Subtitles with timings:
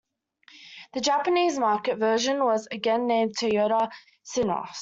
[0.93, 3.91] The Japanese market version was again named "Toyota
[4.25, 4.75] Cynos".